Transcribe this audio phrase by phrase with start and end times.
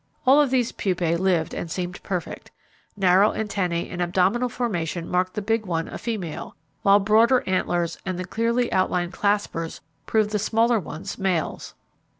[0.25, 2.49] All of these pupae lived and seemed perfect.
[2.97, 8.17] Narrow antennae and abdominal formation marked the big one a female, while broader antlers and
[8.17, 11.75] the clearly outlined 'claspers' proved the smaller ones males.